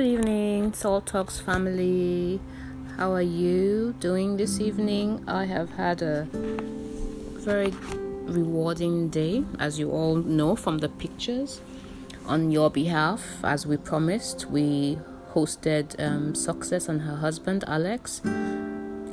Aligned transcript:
good 0.00 0.06
evening, 0.06 0.72
Salt 0.72 1.04
Talks 1.04 1.40
family. 1.40 2.40
How 2.96 3.12
are 3.12 3.20
you 3.20 3.94
doing 4.00 4.38
this 4.38 4.58
evening? 4.58 5.22
I 5.28 5.44
have 5.44 5.68
had 5.72 6.00
a 6.00 6.26
very 7.44 7.74
rewarding 8.24 9.10
day, 9.10 9.44
as 9.58 9.78
you 9.78 9.90
all 9.90 10.14
know 10.14 10.56
from 10.56 10.78
the 10.78 10.88
pictures. 10.88 11.60
On 12.24 12.50
your 12.50 12.70
behalf, 12.70 13.44
as 13.44 13.66
we 13.66 13.76
promised, 13.76 14.46
we 14.46 14.98
hosted 15.34 15.94
um, 16.00 16.34
Success 16.34 16.88
and 16.88 17.02
her 17.02 17.16
husband 17.16 17.62
Alex 17.66 18.22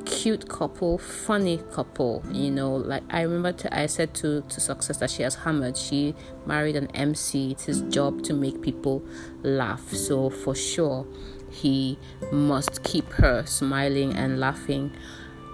cute 0.07 0.47
couple, 0.49 0.97
funny 0.97 1.57
couple. 1.73 2.23
You 2.31 2.49
know, 2.51 2.75
like 2.75 3.03
I 3.09 3.21
remember 3.21 3.51
to, 3.53 3.77
I 3.77 3.85
said 3.85 4.13
to 4.15 4.41
to 4.41 4.59
Success 4.59 4.97
that 4.97 5.11
she 5.11 5.23
has 5.23 5.35
hammered. 5.35 5.77
She 5.77 6.15
married 6.45 6.75
an 6.75 6.87
MC. 6.95 7.51
It's 7.51 7.65
his 7.65 7.81
job 7.83 8.23
to 8.23 8.33
make 8.33 8.61
people 8.61 9.03
laugh. 9.43 9.93
So 9.93 10.29
for 10.29 10.55
sure, 10.55 11.05
he 11.49 11.97
must 12.31 12.83
keep 12.83 13.11
her 13.13 13.45
smiling 13.45 14.13
and 14.15 14.39
laughing 14.39 14.91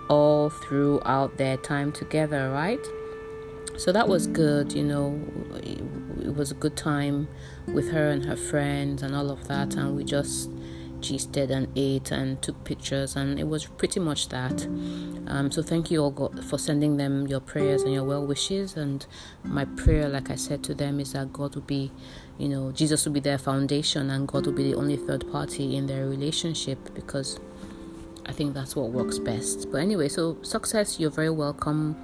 all 0.10 0.50
throughout 0.50 1.38
their 1.38 1.58
time 1.58 1.92
together, 1.92 2.52
right? 2.52 2.80
So 3.78 3.92
that 3.92 4.08
was 4.08 4.28
good, 4.28 4.74
you 4.74 4.84
know. 4.84 5.20
It, 5.56 5.82
it 6.28 6.36
was 6.36 6.52
a 6.52 6.56
good 6.56 6.78
time 6.78 7.28
with 7.68 7.92
her 7.92 8.10
and 8.10 8.24
her 8.26 8.36
friends 8.36 9.02
and 9.02 9.16
all 9.16 9.32
of 9.32 9.48
that, 9.48 9.76
and 9.76 9.96
we 9.96 10.04
just 10.04 10.50
gisted 11.04 11.52
and 11.52 11.68
ate 11.76 12.12
and 12.12 12.42
took 12.42 12.64
pictures, 12.64 13.16
and 13.16 13.40
it 13.40 13.48
was 13.48 13.66
pretty 13.66 14.00
much 14.00 14.30
that. 14.30 14.66
Um, 15.28 15.52
so 15.52 15.62
thank 15.62 15.92
you 15.92 16.02
all 16.02 16.12
God, 16.12 16.44
for 16.46 16.58
sending 16.58 16.98
them 16.98 17.28
your 17.28 17.40
prayers 17.40 17.84
and 17.84 17.94
your 17.94 18.04
well 18.06 18.26
wishes. 18.26 18.76
And 18.76 19.06
my 19.44 19.66
prayer, 19.66 20.10
like 20.10 20.32
I 20.32 20.36
said 20.36 20.64
to 20.64 20.74
them, 20.74 21.00
is 21.00 21.14
that 21.14 21.32
God 21.32 21.54
will 21.56 21.62
be, 21.62 21.92
you 22.40 22.50
know, 22.50 22.72
Jesus 22.72 23.06
will 23.06 23.14
be 23.14 23.20
their 23.20 23.38
foundation, 23.38 24.10
and 24.10 24.28
God 24.28 24.46
will 24.46 24.54
be 24.54 24.72
the 24.72 24.76
only 24.76 24.98
third 24.98 25.30
party 25.32 25.76
in 25.76 25.86
their 25.86 26.08
relationship 26.08 26.80
because 26.96 27.40
I 28.26 28.32
think 28.32 28.54
that's 28.54 28.76
what 28.76 28.90
works 28.90 29.20
best. 29.20 29.70
But 29.72 29.80
anyway, 29.80 30.08
so 30.08 30.38
success, 30.42 31.00
you're 31.00 31.12
very 31.12 31.30
welcome. 31.30 31.96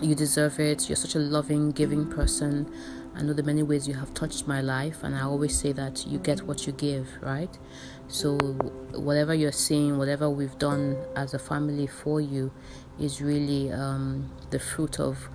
You 0.00 0.14
deserve 0.14 0.58
it. 0.58 0.88
You're 0.88 0.96
such 0.96 1.14
a 1.14 1.18
loving, 1.18 1.70
giving 1.70 2.10
person. 2.10 2.70
I 3.16 3.22
know 3.22 3.32
the 3.32 3.44
many 3.44 3.62
ways 3.62 3.86
you 3.86 3.94
have 3.94 4.12
touched 4.12 4.48
my 4.48 4.60
life, 4.60 5.04
and 5.04 5.14
I 5.14 5.22
always 5.22 5.56
say 5.56 5.70
that 5.72 6.04
you 6.06 6.18
get 6.18 6.42
what 6.42 6.66
you 6.66 6.72
give, 6.72 7.08
right? 7.20 7.56
So, 8.08 8.36
whatever 8.92 9.34
you're 9.34 9.52
seeing, 9.52 9.98
whatever 9.98 10.28
we've 10.30 10.58
done 10.58 10.96
as 11.16 11.34
a 11.34 11.38
family 11.38 11.86
for 11.86 12.20
you, 12.20 12.52
is 13.00 13.20
really 13.20 13.72
um, 13.72 14.30
the 14.50 14.58
fruit 14.58 15.00
of 15.00 15.28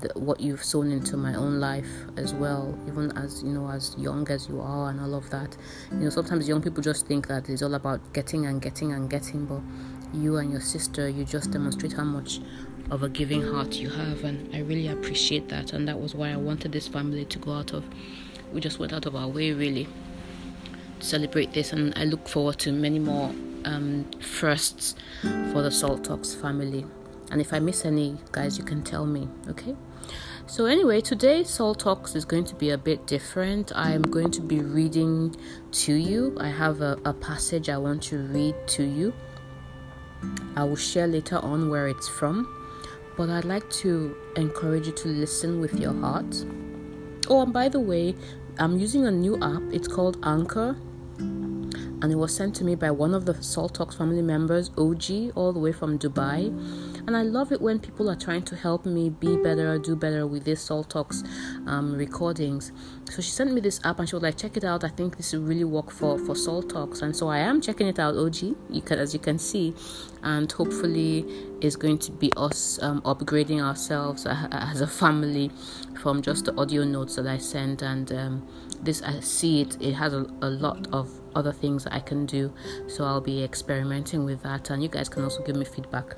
the, 0.00 0.08
what 0.18 0.40
you've 0.40 0.64
sown 0.64 0.90
into 0.90 1.16
my 1.16 1.34
own 1.34 1.60
life 1.60 1.88
as 2.16 2.32
well. 2.32 2.78
Even 2.86 3.12
as 3.16 3.42
you 3.42 3.50
know, 3.50 3.68
as 3.68 3.94
young 3.98 4.28
as 4.28 4.48
you 4.48 4.60
are, 4.60 4.90
and 4.90 5.00
all 5.00 5.14
of 5.14 5.28
that. 5.30 5.56
You 5.90 5.98
know, 5.98 6.10
sometimes 6.10 6.48
young 6.48 6.62
people 6.62 6.82
just 6.82 7.06
think 7.06 7.28
that 7.28 7.48
it's 7.48 7.62
all 7.62 7.74
about 7.74 8.00
getting 8.12 8.46
and 8.46 8.62
getting 8.62 8.92
and 8.92 9.10
getting, 9.10 9.44
but 9.46 9.60
you 10.14 10.36
and 10.38 10.50
your 10.50 10.60
sister, 10.60 11.08
you 11.08 11.24
just 11.24 11.50
demonstrate 11.50 11.92
how 11.92 12.04
much 12.04 12.40
of 12.90 13.02
a 13.02 13.08
giving 13.08 13.42
heart 13.42 13.74
you 13.74 13.90
have, 13.90 14.24
and 14.24 14.54
I 14.54 14.60
really 14.60 14.88
appreciate 14.88 15.48
that. 15.48 15.72
And 15.72 15.88
that 15.88 16.00
was 16.00 16.14
why 16.14 16.30
I 16.30 16.36
wanted 16.36 16.72
this 16.72 16.86
family 16.86 17.24
to 17.26 17.38
go 17.38 17.52
out 17.52 17.72
of. 17.72 17.84
We 18.52 18.60
just 18.60 18.78
went 18.78 18.92
out 18.92 19.06
of 19.06 19.16
our 19.16 19.28
way, 19.28 19.52
really, 19.52 19.88
celebrate 21.00 21.52
this, 21.52 21.72
and 21.72 21.92
I 21.96 22.04
look 22.04 22.28
forward 22.28 22.58
to 22.60 22.72
many 22.72 22.98
more 22.98 23.32
um, 23.64 24.04
firsts 24.20 24.94
for 25.52 25.62
the 25.62 25.70
Salt 25.70 26.04
Talks 26.04 26.34
family. 26.34 26.86
And 27.30 27.40
if 27.40 27.52
I 27.52 27.58
miss 27.58 27.84
any, 27.84 28.16
guys, 28.32 28.56
you 28.58 28.64
can 28.64 28.82
tell 28.82 29.06
me, 29.06 29.28
okay? 29.48 29.74
So, 30.46 30.66
anyway, 30.66 31.00
today 31.00 31.42
Salt 31.42 31.80
Talks 31.80 32.14
is 32.14 32.24
going 32.24 32.44
to 32.44 32.54
be 32.54 32.70
a 32.70 32.78
bit 32.78 33.06
different. 33.06 33.72
I'm 33.74 34.02
going 34.02 34.30
to 34.30 34.40
be 34.40 34.60
reading 34.60 35.34
to 35.72 35.92
you. 35.92 36.36
I 36.40 36.48
have 36.48 36.80
a, 36.80 36.98
a 37.04 37.12
passage 37.12 37.68
I 37.68 37.78
want 37.78 38.02
to 38.04 38.18
read 38.18 38.54
to 38.68 38.84
you. 38.84 39.12
I 40.54 40.64
will 40.64 40.76
share 40.76 41.06
later 41.06 41.38
on 41.38 41.68
where 41.68 41.88
it's 41.88 42.08
from 42.08 42.52
but 43.16 43.30
I'd 43.30 43.44
like 43.44 43.68
to 43.82 44.14
encourage 44.36 44.86
you 44.86 44.92
to 44.92 45.08
listen 45.08 45.60
with 45.60 45.80
your 45.80 45.94
heart. 45.94 46.44
Oh, 47.28 47.42
and 47.42 47.52
by 47.52 47.68
the 47.68 47.80
way, 47.80 48.14
I'm 48.58 48.78
using 48.78 49.06
a 49.06 49.10
new 49.10 49.36
app. 49.42 49.62
It's 49.72 49.88
called 49.88 50.18
Anchor, 50.22 50.76
and 52.06 52.12
it 52.12 52.18
was 52.18 52.36
sent 52.36 52.54
to 52.54 52.62
me 52.62 52.76
by 52.76 52.88
one 52.88 53.14
of 53.14 53.26
the 53.26 53.34
Salt 53.42 53.74
Talks 53.74 53.96
family 53.96 54.22
members, 54.22 54.70
OG, 54.78 55.32
all 55.34 55.52
the 55.52 55.58
way 55.58 55.72
from 55.72 55.98
Dubai. 55.98 56.46
And 57.04 57.16
I 57.16 57.22
love 57.22 57.50
it 57.50 57.60
when 57.60 57.80
people 57.80 58.08
are 58.08 58.14
trying 58.14 58.42
to 58.44 58.54
help 58.54 58.86
me 58.86 59.10
be 59.10 59.36
better, 59.36 59.76
do 59.76 59.96
better 59.96 60.24
with 60.24 60.44
these 60.44 60.60
Salt 60.60 60.88
Talks 60.88 61.24
um, 61.66 61.96
recordings. 61.96 62.70
So 63.10 63.20
she 63.20 63.30
sent 63.32 63.52
me 63.52 63.60
this 63.60 63.80
app 63.82 63.98
and 63.98 64.08
she 64.08 64.14
was 64.14 64.22
like, 64.22 64.36
check 64.36 64.56
it 64.56 64.62
out. 64.62 64.84
I 64.84 64.88
think 64.88 65.16
this 65.16 65.32
will 65.32 65.40
really 65.40 65.64
work 65.64 65.90
for, 65.90 66.16
for 66.16 66.36
Salt 66.36 66.70
Talks. 66.70 67.02
And 67.02 67.16
so 67.16 67.26
I 67.26 67.38
am 67.38 67.60
checking 67.60 67.88
it 67.88 67.98
out, 67.98 68.14
OG, 68.16 68.36
you 68.70 68.82
can, 68.82 69.00
as 69.00 69.12
you 69.12 69.18
can 69.18 69.40
see. 69.40 69.74
And 70.22 70.50
hopefully 70.52 71.26
it's 71.60 71.74
going 71.74 71.98
to 71.98 72.12
be 72.12 72.32
us 72.36 72.80
um, 72.82 73.02
upgrading 73.02 73.60
ourselves 73.60 74.26
as 74.28 74.80
a 74.80 74.86
family 74.86 75.50
from 76.00 76.22
just 76.22 76.44
the 76.44 76.56
audio 76.56 76.84
notes 76.84 77.16
that 77.16 77.26
I 77.26 77.38
sent. 77.38 77.82
And 77.82 78.12
um, 78.12 78.48
this, 78.80 79.02
I 79.02 79.18
see 79.18 79.62
it, 79.62 79.76
it 79.82 79.94
has 79.94 80.14
a, 80.14 80.24
a 80.40 80.50
lot 80.50 80.86
of 80.92 81.10
other 81.36 81.52
things 81.52 81.86
I 81.86 82.00
can 82.00 82.26
do. 82.26 82.52
So 82.88 83.04
I'll 83.04 83.20
be 83.20 83.44
experimenting 83.44 84.24
with 84.24 84.42
that. 84.42 84.70
And 84.70 84.82
you 84.82 84.88
guys 84.88 85.08
can 85.08 85.22
also 85.22 85.42
give 85.42 85.56
me 85.56 85.64
feedback 85.64 86.16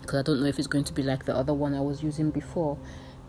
because 0.00 0.18
I 0.20 0.22
don't 0.22 0.40
know 0.40 0.46
if 0.46 0.58
it's 0.58 0.68
going 0.68 0.84
to 0.84 0.92
be 0.92 1.02
like 1.02 1.24
the 1.24 1.36
other 1.36 1.54
one 1.54 1.74
I 1.74 1.80
was 1.80 2.02
using 2.02 2.30
before. 2.30 2.78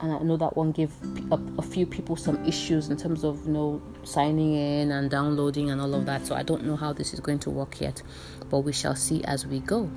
And 0.02 0.12
I 0.12 0.20
know 0.20 0.36
that 0.38 0.58
one 0.58 0.72
gave 0.74 0.92
a, 1.32 1.40
a, 1.58 1.62
few 1.62 1.86
people 1.86 2.18
some 2.18 2.44
issues 2.46 2.90
in 2.90 2.98
terms 2.98 3.24
of 3.24 3.46
you 3.46 3.54
know 3.54 3.82
signing 4.04 4.54
in 4.54 4.92
and 4.92 5.10
downloading 5.10 5.70
and 5.72 5.80
all 5.80 5.96
of 5.96 6.06
that. 6.06 6.26
So 6.26 6.36
I 6.36 6.44
don't 6.44 6.66
know 6.66 6.76
how 6.76 6.92
this 6.92 7.14
is 7.14 7.22
going 7.22 7.40
to 7.40 7.50
work 7.50 7.80
yet, 7.80 8.04
but 8.50 8.60
we 8.60 8.74
shall 8.74 8.96
see 8.96 9.24
as 9.24 9.48
we 9.48 9.60
go. 9.62 9.90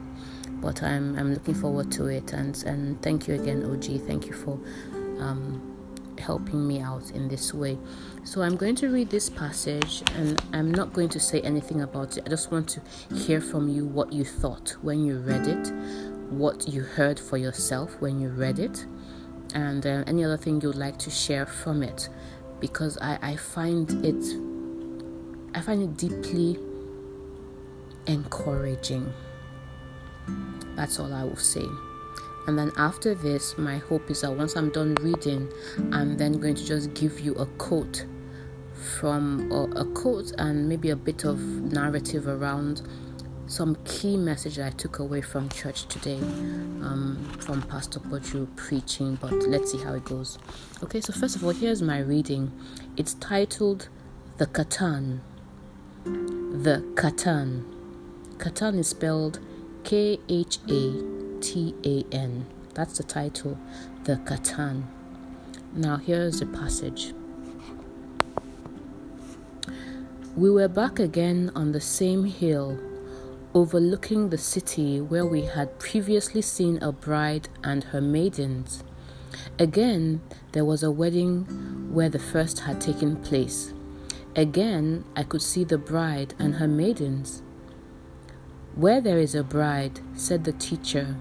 But 0.61 0.85
I'm 0.85 1.19
I'm 1.19 1.35
looking 1.35 1.55
forward 1.55 1.91
to 1.93 2.07
it. 2.07 2.33
And 2.33 2.63
and 2.65 3.03
thank 3.03 3.27
you 3.27 3.35
again, 3.35 3.65
OG. 3.65 4.07
Thank 4.07 4.27
you 4.27 4.35
for 4.35 4.61
um, 5.19 5.78
helping 6.19 6.67
me 6.67 6.81
out 6.81 7.11
in 7.13 7.29
this 7.29 7.55
way. 7.55 7.79
So 8.25 8.43
I'm 8.43 8.57
going 8.57 8.75
to 8.77 8.89
read 8.89 9.11
this 9.11 9.31
passage 9.31 10.03
and 10.15 10.41
I'm 10.53 10.73
not 10.73 10.93
going 10.93 11.09
to 11.11 11.21
say 11.21 11.41
anything 11.41 11.81
about 11.83 12.17
it. 12.17 12.25
I 12.27 12.31
just 12.31 12.51
want 12.51 12.69
to 12.71 13.15
hear 13.15 13.41
from 13.41 13.69
you 13.69 13.87
what 13.87 14.13
you 14.13 14.25
thought 14.25 14.77
when 14.83 15.05
you 15.05 15.19
read 15.19 15.47
it 15.47 15.73
what 16.31 16.69
you 16.69 16.83
heard 16.83 17.19
for 17.19 17.37
yourself 17.37 17.97
when 18.01 18.21
you 18.21 18.29
read 18.29 18.59
it, 18.59 18.87
and 19.55 19.87
uh, 19.87 20.05
any 20.07 20.25
other 20.25 20.37
thing 20.37 20.61
you'd 20.61 20.77
like 20.77 20.99
to 20.99 21.11
share 21.11 21.47
from 21.47 21.83
it, 21.83 22.09
because 22.61 22.99
I, 23.01 23.19
I 23.23 23.37
find 23.37 24.05
it 24.05 24.25
I 25.55 25.61
find 25.63 25.83
it 25.83 25.97
deeply 25.97 26.59
encouraging. 28.07 29.13
That's 30.77 30.99
all 30.99 31.13
I 31.13 31.25
will 31.25 31.37
say. 31.37 31.67
And 32.47 32.59
then 32.59 32.73
after 32.77 33.15
this, 33.15 33.59
my 33.59 33.79
hope 33.79 34.11
is 34.11 34.23
that 34.23 34.33
once 34.33 34.57
I'm 34.57 34.71
done 34.71 34.95
reading, 34.97 35.53
I'm 35.93 36.17
then 36.17 36.33
going 36.33 36.55
to 36.55 36.65
just 36.65 36.95
give 36.95 37.21
you 37.21 37.35
a 37.35 37.45
quote 37.45 38.07
from 38.99 39.51
a 39.53 39.85
quote 39.85 40.33
and 40.39 40.69
maybe 40.69 40.91
a 40.91 40.97
bit 40.97 41.25
of 41.25 41.41
narrative 41.41 42.27
around 42.27 42.83
some 43.47 43.77
key 43.85 44.17
message 44.17 44.57
that 44.57 44.67
I 44.67 44.71
took 44.71 44.99
away 44.99 45.23
from 45.23 45.49
church 45.49 45.87
today 45.87 46.19
um, 46.19 47.19
from 47.41 47.63
Pastor 47.63 47.99
Boju 47.99 48.55
preaching, 48.57 49.17
but 49.21 49.33
let's 49.33 49.73
see 49.73 49.79
how 49.79 49.95
it 49.95 50.05
goes. 50.05 50.39
Okay, 50.83 51.01
so 51.01 51.13
first 51.13 51.35
of 51.35 51.45
all, 51.45 51.51
here's 51.51 51.81
my 51.83 51.99
reading. 51.99 52.53
It's 52.97 53.15
titled 53.15 53.89
The 54.37 54.47
Khatan 54.47 55.21
The 56.05 56.85
Khatan 56.95 57.65
Khatan 58.37 58.79
is 58.79 58.89
spelled 58.89 59.41
K 59.83 60.21
H 60.29 60.59
A 60.69 61.18
T 61.41 61.75
A 61.85 62.05
N. 62.13 62.47
That's 62.75 62.99
the 62.99 63.05
title, 63.05 63.59
The 64.05 64.17
Khatan. 64.17 64.85
Now, 65.75 65.97
here's 65.97 66.41
the 66.41 66.47
passage. 66.47 67.13
We 70.37 70.51
were 70.51 70.69
back 70.69 70.99
again 70.99 71.51
on 71.55 71.73
the 71.73 71.81
same 71.81 72.25
hill 72.25 72.79
overlooking 73.55 74.29
the 74.29 74.39
city 74.39 75.01
where 75.01 75.27
we 75.27 75.43
had 75.43 75.79
previously 75.79 76.43
seen 76.43 76.81
a 76.83 76.93
bride 76.93 77.49
and 77.65 77.83
her 77.85 78.01
maidens. 78.01 78.85
Again, 79.59 80.21
there 80.53 80.65
was 80.65 80.83
a 80.83 80.91
wedding 80.91 81.45
where 81.93 82.09
the 82.09 82.19
first 82.19 82.61
had 82.61 82.81
taken 82.81 83.17
place. 83.17 83.73
Again, 84.37 85.05
I 85.17 85.25
could 85.25 85.43
see 85.43 85.65
the 85.65 85.79
bride 85.79 86.35
and 86.39 86.57
her 86.57 86.69
maidens. 86.69 87.43
Where 88.75 89.01
there 89.01 89.19
is 89.19 89.35
a 89.35 89.43
bride, 89.43 90.01
said 90.15 90.45
the 90.45 90.53
teacher, 90.53 91.17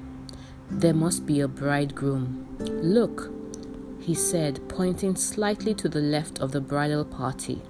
there 0.70 0.94
must 0.94 1.26
be 1.26 1.40
a 1.42 1.48
bridegroom. 1.48 2.58
Look, 2.60 3.32
he 4.02 4.14
said, 4.14 4.68
pointing 4.70 5.16
slightly 5.16 5.74
to 5.76 5.90
the 5.90 6.02
left 6.02 6.40
of 6.40 6.52
the 6.52 6.62
bridal 6.62 7.06
party. 7.06 7.62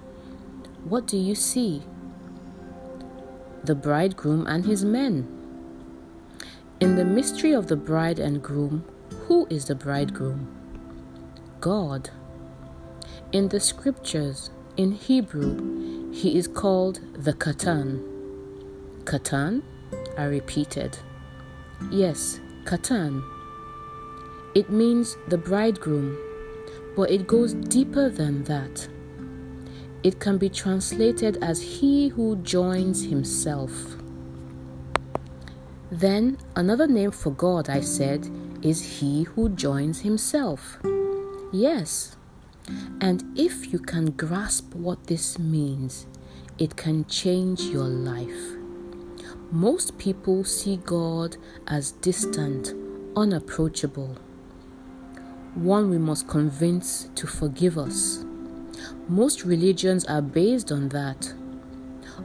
What 0.84 1.06
do 1.06 1.16
you 1.16 1.34
see? 1.34 1.82
the 3.64 3.74
bridegroom 3.74 4.46
and 4.46 4.64
his 4.64 4.84
men. 4.84 5.26
In 6.80 6.96
the 6.96 7.04
mystery 7.04 7.52
of 7.52 7.66
the 7.66 7.76
bride 7.76 8.18
and 8.18 8.42
groom, 8.42 8.84
who 9.26 9.46
is 9.50 9.66
the 9.66 9.74
bridegroom? 9.74 10.48
God. 11.60 12.10
In 13.32 13.48
the 13.48 13.60
scriptures, 13.60 14.50
in 14.76 14.92
Hebrew, 14.92 16.10
He 16.12 16.38
is 16.38 16.48
called 16.48 17.00
the 17.12 17.34
Khatan. 17.34 18.02
Khatan? 19.04 19.62
I 20.16 20.24
repeated. 20.24 20.98
Yes, 21.90 22.40
Khatan. 22.68 23.24
It 24.54 24.68
means 24.68 25.16
the 25.28 25.38
bridegroom, 25.38 26.18
but 26.94 27.10
it 27.10 27.26
goes 27.26 27.54
deeper 27.54 28.10
than 28.10 28.44
that. 28.44 28.86
It 30.02 30.20
can 30.20 30.36
be 30.36 30.50
translated 30.50 31.38
as 31.40 31.62
he 31.62 32.08
who 32.08 32.36
joins 32.36 33.04
himself. 33.04 33.72
Then 35.90 36.36
another 36.56 36.86
name 36.86 37.10
for 37.10 37.30
God, 37.30 37.70
I 37.70 37.80
said, 37.80 38.28
is 38.60 39.00
he 39.00 39.22
who 39.22 39.48
joins 39.48 40.00
himself. 40.00 40.78
Yes. 41.50 42.16
And 43.00 43.24
if 43.34 43.72
you 43.72 43.78
can 43.78 44.10
grasp 44.10 44.74
what 44.74 45.06
this 45.06 45.38
means, 45.38 46.06
it 46.58 46.76
can 46.76 47.06
change 47.06 47.62
your 47.62 47.88
life. 47.88 48.57
Most 49.50 49.96
people 49.96 50.44
see 50.44 50.76
God 50.76 51.38
as 51.66 51.92
distant, 51.92 52.74
unapproachable, 53.16 54.18
one 55.54 55.88
we 55.88 55.96
must 55.96 56.28
convince 56.28 57.08
to 57.14 57.26
forgive 57.26 57.78
us. 57.78 58.26
Most 59.08 59.46
religions 59.46 60.04
are 60.04 60.20
based 60.20 60.70
on 60.70 60.90
that, 60.90 61.32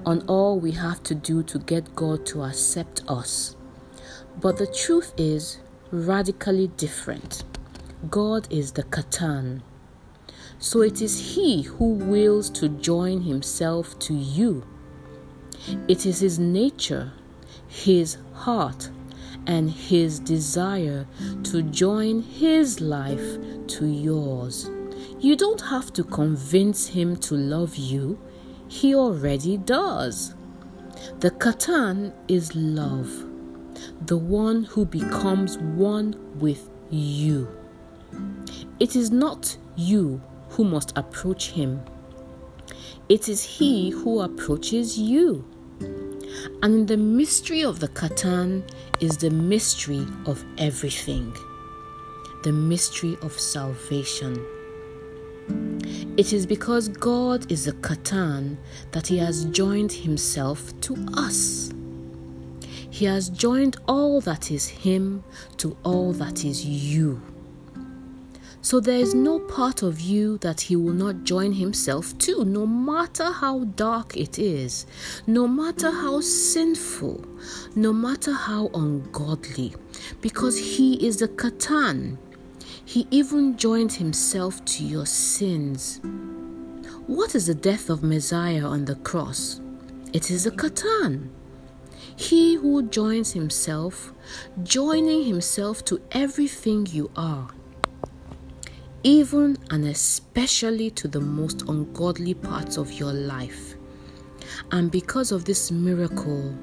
on 0.05 0.25
all 0.27 0.59
we 0.59 0.71
have 0.71 1.01
to 1.03 1.15
do 1.15 1.43
to 1.43 1.59
get 1.59 1.95
God 1.95 2.25
to 2.25 2.43
accept 2.43 3.03
us. 3.07 3.55
But 4.41 4.57
the 4.57 4.67
truth 4.67 5.13
is 5.15 5.59
radically 5.91 6.67
different. 6.75 7.45
God 8.09 8.51
is 8.51 8.73
the 8.73 8.83
Khatan. 8.83 9.61
So 10.59 10.81
it 10.81 11.01
is 11.01 11.35
He 11.35 11.61
who 11.61 11.85
wills 11.93 12.49
to 12.49 12.67
join 12.67 13.21
Himself 13.21 13.97
to 13.99 14.13
you 14.13 14.65
it 15.87 16.05
is 16.05 16.19
His 16.19 16.39
nature, 16.39 17.11
His 17.67 18.17
heart, 18.33 18.89
and 19.45 19.69
His 19.69 20.19
desire 20.19 21.05
to 21.43 21.61
join 21.63 22.21
His 22.21 22.81
life 22.81 23.37
to 23.67 23.85
yours. 23.85 24.69
You 25.19 25.35
don't 25.35 25.61
have 25.61 25.93
to 25.93 26.03
convince 26.03 26.87
Him 26.87 27.15
to 27.17 27.35
love 27.35 27.75
you, 27.75 28.19
He 28.67 28.95
already 28.95 29.57
does. 29.57 30.35
The 31.19 31.31
Khatan 31.31 32.13
is 32.27 32.55
love, 32.55 33.09
the 34.05 34.17
one 34.17 34.63
who 34.63 34.85
becomes 34.85 35.57
one 35.57 36.15
with 36.39 36.69
you. 36.89 37.47
It 38.79 38.95
is 38.95 39.11
not 39.11 39.57
you 39.75 40.21
who 40.49 40.63
must 40.63 40.97
approach 40.97 41.51
Him. 41.51 41.81
It 43.09 43.27
is 43.27 43.43
He 43.43 43.89
who 43.89 44.21
approaches 44.21 44.97
you. 44.97 45.45
And 46.61 46.87
the 46.87 46.97
mystery 46.97 47.63
of 47.63 47.79
the 47.79 47.89
Khatan 47.89 48.63
is 48.99 49.17
the 49.17 49.29
mystery 49.29 50.05
of 50.25 50.43
everything 50.57 51.33
the 52.43 52.51
mystery 52.51 53.17
of 53.21 53.39
salvation. 53.39 54.45
It 56.17 56.33
is 56.33 56.45
because 56.45 56.89
God 56.89 57.51
is 57.51 57.67
a 57.67 57.71
Khatan 57.71 58.57
that 58.91 59.07
He 59.07 59.17
has 59.17 59.45
joined 59.45 59.91
Himself 59.91 60.79
to 60.81 60.95
us. 61.15 61.71
He 62.89 63.05
has 63.05 63.29
joined 63.29 63.77
all 63.87 64.21
that 64.21 64.51
is 64.51 64.67
Him 64.67 65.23
to 65.57 65.75
all 65.83 66.11
that 66.13 66.45
is 66.45 66.65
you. 66.65 67.21
So 68.63 68.79
there 68.79 68.97
is 68.97 69.13
no 69.13 69.39
part 69.39 69.83
of 69.83 69.99
you 69.99 70.37
that 70.37 70.61
he 70.61 70.77
will 70.77 70.93
not 70.93 71.25
join 71.25 71.51
himself 71.51 72.17
to, 72.19 72.45
no 72.45 72.65
matter 72.65 73.29
how 73.29 73.65
dark 73.65 74.15
it 74.15 74.39
is, 74.39 74.85
no 75.27 75.49
matter 75.49 75.91
how 75.91 76.21
sinful, 76.21 77.25
no 77.75 77.91
matter 77.91 78.31
how 78.31 78.69
ungodly, 78.73 79.75
because 80.21 80.57
he 80.57 81.05
is 81.05 81.21
a 81.21 81.27
Khatan. 81.27 82.17
He 82.85 83.05
even 83.11 83.57
joined 83.57 83.91
himself 83.91 84.63
to 84.63 84.85
your 84.85 85.05
sins. 85.07 85.99
What 87.05 87.35
is 87.35 87.47
the 87.47 87.55
death 87.55 87.89
of 87.89 88.01
Messiah 88.01 88.65
on 88.65 88.85
the 88.85 88.95
cross? 88.95 89.59
It 90.13 90.31
is 90.31 90.45
a 90.45 90.51
Khatan. 90.51 91.27
He 92.15 92.55
who 92.55 92.83
joins 92.83 93.33
himself, 93.33 94.13
joining 94.63 95.25
himself 95.25 95.83
to 95.85 96.01
everything 96.13 96.85
you 96.85 97.11
are 97.17 97.49
even 99.03 99.57
and 99.69 99.85
especially 99.85 100.89
to 100.91 101.07
the 101.07 101.19
most 101.19 101.63
ungodly 101.63 102.33
parts 102.33 102.77
of 102.77 102.91
your 102.93 103.13
life. 103.13 103.75
And 104.71 104.89
because 104.91 105.31
of 105.31 105.45
this 105.45 105.71
miracle, 105.71 106.55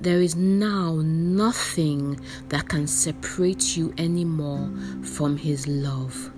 there 0.00 0.20
is 0.20 0.36
now 0.36 1.00
nothing 1.02 2.20
that 2.48 2.68
can 2.68 2.86
separate 2.86 3.76
you 3.76 3.94
anymore 3.98 4.70
from 5.02 5.36
His 5.36 5.66
love. 5.66 6.30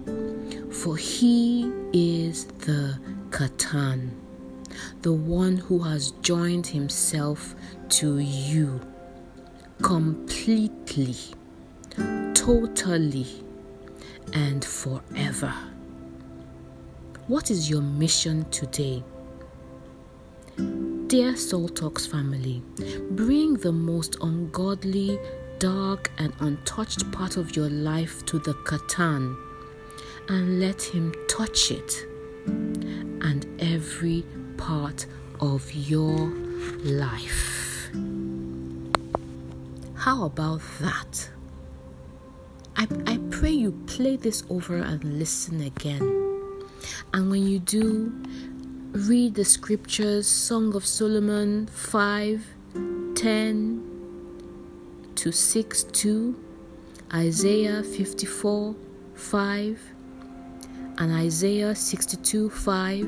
For 0.71 0.97
He 0.97 1.71
is 1.93 2.47
the 2.47 2.99
Khatan, 3.31 4.11
the 5.03 5.13
one 5.13 5.57
who 5.57 5.81
has 5.81 6.13
joined 6.23 6.69
Himself 6.69 7.55
to 7.91 8.19
you 8.19 8.81
completely, 9.83 11.17
totally 12.35 13.27
and 14.35 14.65
forever. 14.65 15.53
What 17.27 17.51
is 17.51 17.69
your 17.69 17.83
mission 17.83 18.49
today? 18.51 19.03
Dear 21.09 21.37
Salt 21.37 21.77
Talks 21.77 22.07
family, 22.07 22.63
bring 23.11 23.55
the 23.55 23.73
most 23.73 24.17
ungodly, 24.21 25.19
dark, 25.59 26.11
and 26.19 26.33
untouched 26.41 27.11
part 27.13 27.37
of 27.37 27.57
your 27.57 27.69
life 27.69 28.25
to 28.27 28.39
the 28.39 28.55
Khatan 28.55 29.37
and 30.29 30.61
let 30.61 30.83
Him 30.83 31.15
touch 31.29 31.71
it 31.71 32.07
and 32.47 33.47
every 33.59 34.25
part 34.57 35.07
of 35.41 35.73
your 35.73 36.33
life. 36.85 37.91
How 39.95 40.25
about 40.25 40.61
that? 40.81 41.31
I, 42.79 42.87
I 43.09 43.19
pray 43.31 43.51
you 43.51 43.73
play 43.89 44.15
this 44.15 44.45
over 44.49 44.77
and 44.77 45.03
listen 45.19 45.61
again. 45.63 46.01
And 47.12 47.29
when 47.29 47.45
you 47.45 47.59
do, 47.59 48.12
read 48.93 49.35
the 49.35 49.45
scriptures 49.45 50.29
Song 50.29 50.76
of 50.76 50.87
Solomon 50.87 51.67
5 51.67 52.47
10 53.17 53.85
to 55.17 55.33
6 55.33 55.83
2, 55.83 56.45
Isaiah 57.12 57.83
54 57.83 58.76
5, 59.14 59.81
and 60.99 61.12
Isaiah 61.12 61.75
62 61.75 62.49
5, 62.49 63.02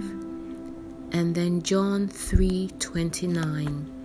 and 1.12 1.33
then 1.33 1.62
John 1.62 2.09
3 2.09 2.71
29. 2.80 3.97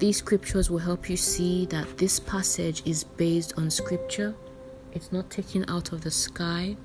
These 0.00 0.16
scriptures 0.16 0.68
will 0.70 0.78
help 0.78 1.08
you 1.08 1.16
see 1.16 1.66
that 1.66 1.98
this 1.98 2.18
passage 2.18 2.82
is 2.84 3.04
based 3.04 3.54
on 3.56 3.70
scripture 3.70 4.34
it's 4.92 5.12
not 5.12 5.30
taken 5.30 5.64
out 5.68 5.92
of 5.92 6.02
the 6.02 6.10
sky, 6.10 6.76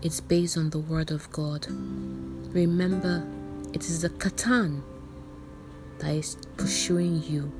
it's 0.00 0.20
based 0.20 0.56
on 0.56 0.70
the 0.70 0.78
Word 0.78 1.10
of 1.10 1.30
God. 1.32 1.66
Remember, 1.68 3.26
it 3.72 3.84
is 3.84 4.02
the 4.02 4.10
Khatan 4.10 4.82
that 5.98 6.14
is 6.14 6.36
pursuing 6.56 7.22
you. 7.22 7.50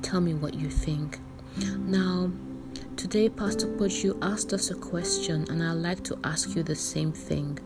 Tell 0.00 0.20
me 0.20 0.34
what 0.34 0.54
you 0.54 0.70
think. 0.70 1.18
Now, 1.76 2.30
today, 2.96 3.28
Pastor 3.28 3.68
you 3.88 4.18
asked 4.22 4.52
us 4.52 4.70
a 4.70 4.74
question, 4.74 5.44
and 5.50 5.62
I'd 5.62 5.72
like 5.72 6.02
to 6.04 6.18
ask 6.24 6.56
you 6.56 6.62
the 6.62 6.74
same 6.74 7.12
thing. 7.12 7.58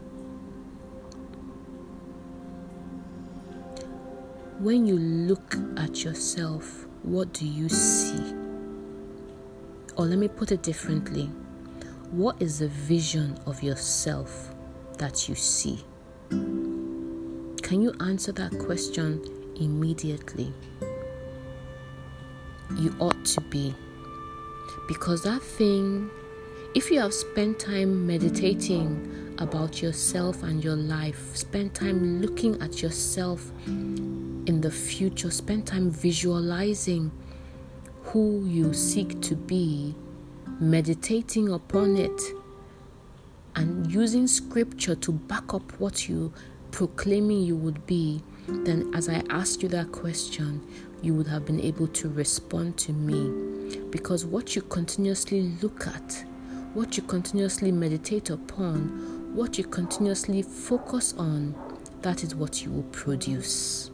When 4.58 4.84
you 4.84 4.98
look 4.98 5.54
at 5.76 6.02
yourself, 6.02 6.87
what 7.02 7.32
do 7.32 7.46
you 7.46 7.68
see? 7.68 8.34
Or 9.96 10.04
let 10.06 10.18
me 10.18 10.28
put 10.28 10.52
it 10.52 10.62
differently 10.62 11.30
what 12.10 12.40
is 12.40 12.60
the 12.60 12.68
vision 12.68 13.38
of 13.44 13.62
yourself 13.62 14.54
that 14.96 15.28
you 15.28 15.34
see? 15.34 15.84
Can 16.30 17.82
you 17.82 17.92
answer 18.00 18.32
that 18.32 18.58
question 18.58 19.22
immediately? 19.56 20.52
You 22.78 22.94
ought 22.98 23.24
to 23.26 23.42
be. 23.42 23.74
Because 24.86 25.22
that 25.24 25.42
thing, 25.42 26.10
if 26.74 26.90
you 26.90 26.98
have 27.00 27.12
spent 27.12 27.58
time 27.58 28.06
meditating 28.06 29.34
about 29.38 29.82
yourself 29.82 30.42
and 30.42 30.64
your 30.64 30.76
life, 30.76 31.36
spend 31.36 31.74
time 31.74 32.22
looking 32.22 32.58
at 32.62 32.80
yourself 32.80 33.52
in 34.48 34.62
the 34.62 34.70
future, 34.70 35.30
spend 35.30 35.66
time 35.66 35.90
visualizing 35.90 37.12
who 38.02 38.46
you 38.46 38.72
seek 38.72 39.20
to 39.20 39.36
be, 39.36 39.94
meditating 40.58 41.52
upon 41.52 41.96
it, 41.98 42.20
and 43.56 43.92
using 43.92 44.26
scripture 44.26 44.94
to 44.94 45.12
back 45.12 45.52
up 45.52 45.78
what 45.78 46.08
you 46.08 46.32
proclaiming 46.70 47.42
you 47.42 47.56
would 47.56 47.86
be, 47.86 48.22
then 48.46 48.90
as 48.94 49.10
I 49.10 49.22
asked 49.28 49.62
you 49.62 49.68
that 49.68 49.92
question, 49.92 50.66
you 51.02 51.12
would 51.12 51.26
have 51.26 51.44
been 51.44 51.60
able 51.60 51.86
to 51.88 52.08
respond 52.08 52.78
to 52.78 52.92
me. 52.92 53.76
Because 53.90 54.24
what 54.24 54.56
you 54.56 54.62
continuously 54.62 55.52
look 55.60 55.86
at, 55.86 56.24
what 56.72 56.96
you 56.96 57.02
continuously 57.02 57.70
meditate 57.70 58.30
upon, 58.30 59.34
what 59.34 59.58
you 59.58 59.64
continuously 59.64 60.40
focus 60.40 61.12
on, 61.18 61.54
that 62.00 62.24
is 62.24 62.34
what 62.34 62.64
you 62.64 62.70
will 62.70 62.82
produce. 62.84 63.90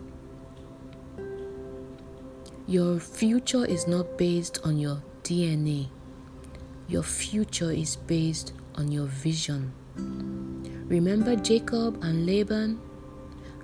Your 2.67 2.99
future 2.99 3.67
is 3.67 3.87
not 3.87 4.17
based 4.17 4.59
on 4.65 4.79
your 4.79 5.03
DNA. 5.23 5.89
Your 6.89 7.03
future 7.03 7.71
is 7.71 7.97
based 7.97 8.55
on 8.77 8.91
your 8.91 9.05
vision. 9.05 9.71
Remember 10.89 11.37
Jacob 11.37 12.03
and 12.03 12.25
Laban? 12.25 12.81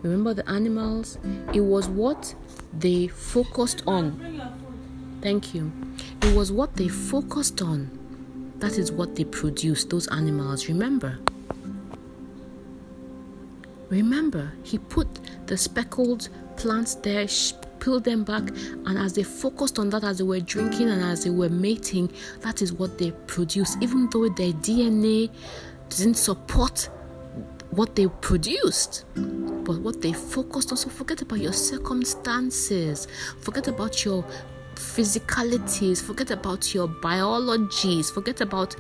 Remember 0.02 0.35
the 0.35 0.47
animals? 0.50 1.16
It 1.54 1.62
was 1.62 1.88
what 1.88 2.35
they 2.78 3.09
focused 3.09 3.83
on. 3.87 4.21
Thank 5.23 5.54
you. 5.54 5.73
It 6.21 6.37
was 6.37 6.52
what 6.52 6.76
they 6.76 6.88
focused 6.88 7.62
on. 7.62 7.90
That 8.59 8.76
is 8.76 8.92
what 8.92 9.16
they 9.16 9.25
produced, 9.25 9.88
those 9.88 10.09
animals. 10.09 10.69
Remember? 10.69 11.19
Remember, 13.88 14.52
he 14.62 14.76
put 14.76 15.09
the 15.47 15.57
speckled 15.57 16.28
plants 16.57 16.97
there, 16.97 17.26
peeled 17.81 18.05
them 18.05 18.25
back, 18.25 18.43
and 18.87 18.99
as 18.99 19.15
they 19.15 19.23
focused 19.23 19.79
on 19.79 19.91
that, 19.91 20.05
as 20.05 20.19
they 20.19 20.25
were 20.25 20.41
drinking 20.41 20.89
and 20.91 21.03
as 21.03 21.25
they 21.25 21.31
were 21.31 21.49
mating, 21.49 22.13
that 22.41 22.63
is 22.63 22.73
what 22.73 22.99
they 22.99 23.11
produced, 23.27 23.79
even 23.81 24.09
though 24.11 24.29
their 24.29 24.53
DNA 24.53 25.31
didn't 25.89 26.15
support 26.15 26.89
what 27.71 27.95
they 27.95 28.09
produced 28.21 29.05
but 29.15 29.79
what 29.79 30.03
they 30.03 30.13
focused 30.13 30.73
on. 30.73 30.77
So 30.77 30.89
forget 30.89 31.23
about 31.23 31.39
your 31.41 31.53
circumstances, 31.53 33.07
forget 33.41 33.69
about 33.69 34.05
your 34.05 34.25
physicalities, 34.75 36.03
forget 36.03 36.31
about 36.31 36.75
your 36.75 36.89
biologies, 36.89 38.11
forget 38.11 38.41
about 38.41 38.75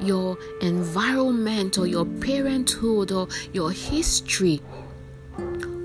your 0.00 0.36
environment 0.60 1.78
or 1.78 1.86
your 1.86 2.04
parenthood 2.04 3.12
or 3.12 3.28
your 3.52 3.70
history. 3.70 4.60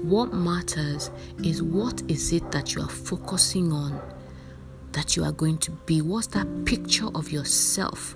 What 0.07 0.31
matters 0.31 1.11
is 1.43 1.61
what 1.61 2.01
is 2.07 2.31
it 2.31 2.49
that 2.53 2.73
you 2.73 2.81
are 2.81 2.87
focusing 2.87 3.73
on, 3.73 3.99
that 4.93 5.17
you 5.17 5.25
are 5.25 5.33
going 5.33 5.57
to 5.57 5.71
be? 5.71 6.01
What's 6.01 6.27
that 6.27 6.47
picture 6.63 7.07
of 7.13 7.29
yourself? 7.29 8.15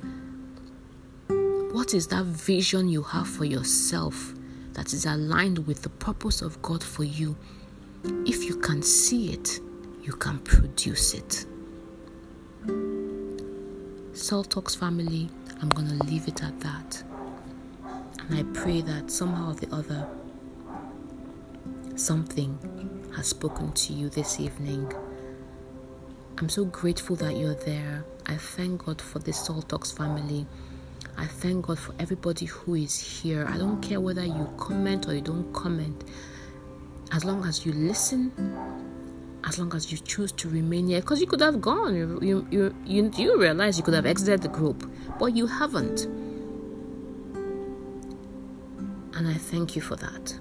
What 1.28 1.94
is 1.94 2.08
that 2.08 2.24
vision 2.24 2.88
you 2.88 3.04
have 3.04 3.28
for 3.28 3.44
yourself 3.44 4.34
that 4.72 4.94
is 4.94 5.06
aligned 5.06 5.68
with 5.68 5.82
the 5.82 5.90
purpose 5.90 6.42
of 6.42 6.62
God 6.62 6.82
for 6.82 7.04
you? 7.04 7.36
If 8.26 8.46
you 8.46 8.56
can 8.56 8.82
see 8.82 9.34
it, 9.34 9.60
you 10.02 10.14
can 10.14 10.40
produce 10.40 11.14
it. 11.14 11.46
Salt 14.14 14.50
Talks 14.50 14.76
family, 14.76 15.30
I'm 15.62 15.68
going 15.68 15.90
to 15.90 16.06
leave 16.06 16.30
it 16.30 16.42
at 16.42 16.58
that. 16.62 17.04
And 18.30 18.40
I 18.40 18.44
pray 18.58 18.80
that 18.80 19.12
somehow 19.12 19.52
or 19.52 19.56
the 19.56 19.68
other, 19.76 20.08
something 21.96 22.58
has 23.16 23.28
spoken 23.28 23.72
to 23.74 23.94
you 23.94 24.10
this 24.10 24.40
evening. 24.40 24.92
I'm 26.38 26.50
so 26.50 26.66
grateful 26.66 27.16
that 27.18 27.36
you're 27.36 27.56
there. 27.56 28.06
I 28.26 28.36
thank 28.38 28.86
God 28.86 29.02
for 29.02 29.20
this 29.20 29.46
Salt 29.46 29.70
Talks 29.70 29.92
family. 29.92 30.46
I 31.18 31.26
thank 31.26 31.68
God 31.68 31.78
for 31.78 31.94
everybody 32.00 32.46
who 32.46 32.76
is 32.76 32.98
here. 32.98 33.46
I 33.48 33.58
don't 33.58 33.82
care 33.82 34.00
whether 34.00 34.26
you 34.26 34.50
comment 34.58 35.08
or 35.08 35.14
you 35.14 35.22
don't 35.22 35.52
comment. 35.54 36.04
As 37.12 37.26
long 37.26 37.46
as 37.46 37.66
you 37.66 37.74
listen, 37.74 38.32
as 39.44 39.60
long 39.60 39.74
as 39.76 39.92
you 39.92 39.98
choose 39.98 40.32
to 40.34 40.50
remain 40.50 40.88
here, 40.88 41.02
because 41.02 41.20
you 41.20 41.28
could 41.28 41.42
have 41.42 41.62
gone. 41.62 41.96
You, 41.96 42.20
you, 42.22 42.48
you, 42.50 42.76
you, 42.86 43.12
you 43.18 43.40
realize 43.40 43.78
you 43.78 43.84
could 43.84 43.94
have 43.94 44.06
exited 44.06 44.42
the 44.42 44.48
group, 44.48 44.90
but 45.20 45.36
you 45.36 45.46
haven't. 45.48 46.06
And 49.16 49.28
I 49.28 49.34
thank 49.34 49.76
you 49.76 49.82
for 49.82 49.96
that. 49.98 50.40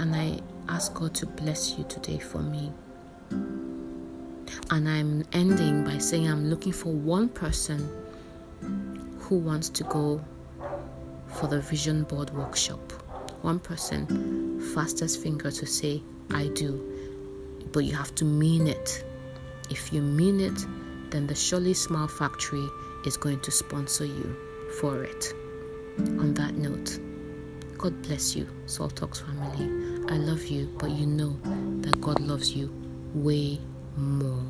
And 0.00 0.16
I 0.16 0.40
ask 0.70 0.94
God 0.94 1.14
to 1.16 1.26
bless 1.26 1.76
you 1.76 1.84
today 1.84 2.18
for 2.18 2.38
me. 2.38 2.72
And 3.30 4.88
I'm 4.88 5.24
ending 5.34 5.84
by 5.84 5.98
saying 5.98 6.26
I'm 6.26 6.48
looking 6.48 6.72
for 6.72 6.90
one 6.90 7.28
person 7.28 7.86
who 9.18 9.36
wants 9.36 9.68
to 9.68 9.84
go 9.84 10.24
for 11.28 11.48
the 11.48 11.60
vision 11.60 12.04
board 12.04 12.30
workshop. 12.30 12.80
One 13.42 13.58
person, 13.58 14.58
fastest 14.74 15.22
finger 15.22 15.50
to 15.50 15.66
say, 15.66 16.02
I 16.30 16.48
do. 16.48 16.80
But 17.70 17.80
you 17.80 17.94
have 17.94 18.14
to 18.14 18.24
mean 18.24 18.68
it. 18.68 19.04
If 19.68 19.92
you 19.92 20.00
mean 20.00 20.40
it, 20.40 20.64
then 21.10 21.26
the 21.26 21.34
Surely 21.34 21.74
Smile 21.74 22.08
Factory 22.08 22.66
is 23.04 23.18
going 23.18 23.40
to 23.40 23.50
sponsor 23.50 24.06
you 24.06 24.34
for 24.80 25.04
it. 25.04 25.34
On 25.98 26.32
that 26.32 26.54
note, 26.54 26.98
God 27.76 28.00
bless 28.02 28.34
you, 28.34 28.48
Salt 28.64 28.96
Talks 28.96 29.20
family. 29.20 29.89
I 30.10 30.16
love 30.16 30.48
you, 30.48 30.66
but 30.76 30.90
you 30.90 31.06
know 31.06 31.36
that 31.82 32.00
God 32.00 32.18
loves 32.18 32.52
you 32.52 32.68
way 33.14 33.60
more. 33.96 34.42